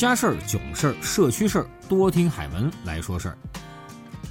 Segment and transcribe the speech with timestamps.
[0.00, 3.36] 家事儿、囧事儿、社区事儿，多听海文来说事儿。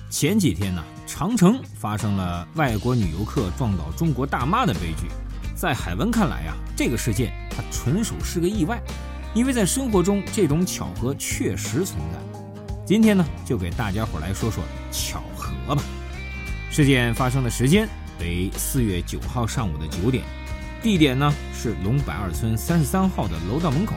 [0.09, 5.05] 前几天呢，长城发生了外国女游客撞倒中国大妈的悲剧。
[5.55, 8.81] 在海文看来呀，这个事件它纯属是个意外，
[9.35, 12.73] 因为在生活中这种巧合确实存在。
[12.83, 15.83] 今天呢，就给大家伙来说说巧合吧。
[16.71, 17.87] 事件发生的时间
[18.19, 20.23] 为四月九号上午的九点，
[20.81, 23.93] 地点呢是龙柏二村三十三号的楼道门口。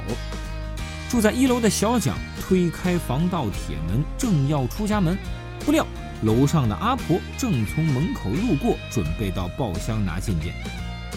[1.12, 5.14] 住在一楼的小蒋推开防盗铁门，正要出家门，
[5.62, 5.86] 不料
[6.22, 10.54] 楼上的阿婆正从门口路过，准备到报箱拿信件。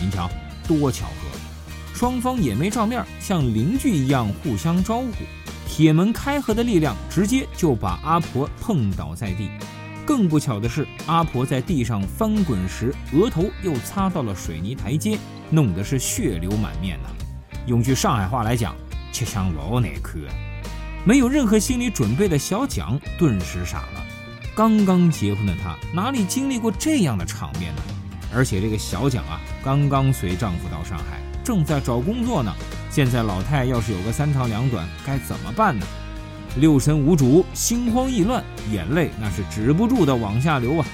[0.02, 0.30] 您瞧，
[0.68, 1.30] 多巧合！
[1.94, 5.12] 双方也没照面，像邻居一样互相招呼。
[5.66, 9.49] 铁门开合的力量直接就把阿婆碰倒在地。
[10.05, 15.18] 更不巧的是，阿婆在地上翻滚时，额头又擦到了水泥台阶，
[15.49, 17.07] 弄得是血流满面呐。
[17.66, 18.76] 用句上海话来讲。
[19.16, 20.20] 却像老奶壳，
[21.05, 24.05] 没有任何心理准备的小蒋顿时傻了。
[24.54, 27.82] 刚刚结婚的他哪里经历过这样的场面呢？
[28.34, 32.54] 而且这个小蒋啊，刚刚随丈夫到上海，正在找工作呢。
[32.91, 35.86] 现在老太要是有个三长两短，该怎么办呢？
[36.58, 40.86] 六神无主，心慌意乱，眼泪那是止不住的往下流啊！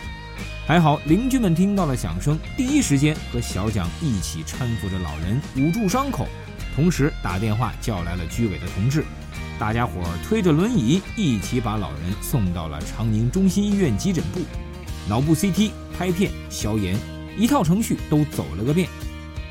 [0.67, 6.27] 还好邻居们听到了响声，第一时间和小蒋一起搀扶着老人，捂住伤口。
[6.75, 9.03] 同时打电话叫来了居委的同志，
[9.59, 14.39] 大家伙推着轮椅一起把老人送到了长宁中心医院急诊部，
[15.07, 16.97] 脑部 CT、拍片、消炎，
[17.37, 18.87] 一套程序都走了个遍。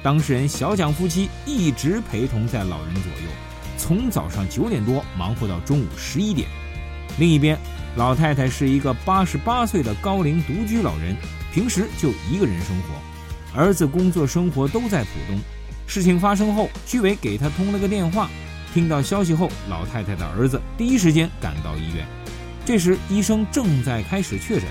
[0.02, 3.28] 当事人小蒋夫妻一直陪同在老人左右，
[3.76, 6.48] 从早上九点多忙活到中午十一点。
[7.18, 7.58] 另一边，
[7.96, 11.14] 老太太是一个八十八岁的高龄独居老人，
[11.52, 15.38] 平时就一个人生活，儿子工作生活都在浦东。
[15.90, 18.30] 事情发生后，居委给他通了个电话。
[18.72, 22.06] 听到消息后，老太太的儿子第一时间赶到医院。
[22.64, 24.68] 这时，医生正在开始确诊，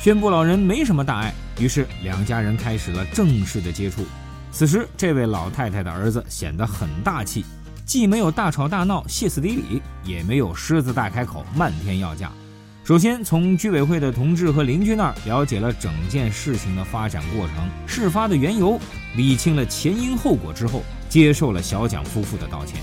[0.00, 1.34] 宣布老人没什么大碍。
[1.60, 4.06] 于是，两家人开始了正式的接触。
[4.50, 7.44] 此时，这位老太太的儿子显得很大气，
[7.84, 12.32] 既没有大吵大闹、歇斯底里，也没有狮子大开口、漫天要价。
[12.84, 17.56] 首先，从居委会的同志和邻居那儿了解了整件事情的发展过程、
[17.86, 18.76] 事发的缘由，
[19.14, 22.80] 理清了前因后果之后，接受了小蒋夫妇的道歉。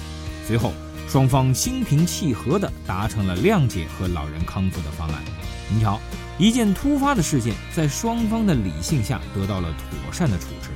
[0.47, 0.71] 随后，
[1.09, 5.21] 双方心平气和地达成了谅解和老人康复的方案。
[5.69, 5.99] 你瞧，
[6.37, 10.69] 一件突发的事件，在双方的理性下得到了妥善的处置。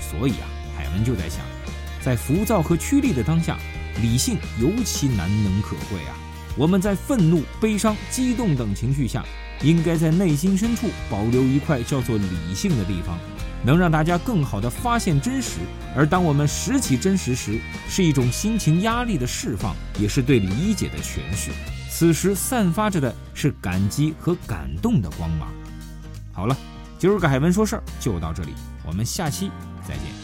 [0.00, 1.44] 所以啊，海文就在想，
[2.00, 3.58] 在浮躁和趋利的当下，
[4.00, 6.16] 理性尤其难能可贵啊。
[6.56, 9.24] 我们在愤怒、悲伤、激动等情绪下，
[9.62, 13.18] 应该在内心深处保留一块叫做理性的地方，
[13.64, 15.58] 能让大家更好地发现真实。
[15.96, 21.50] 而当我们拾起真实时，是一种心情压力的释放，也是对理解的诠释。
[21.90, 25.48] 此时散发着的是感激和感动的光芒。
[26.32, 26.56] 好了，
[26.98, 28.52] 今儿个海文说事儿就到这里，
[28.86, 29.50] 我们下期
[29.86, 30.23] 再见。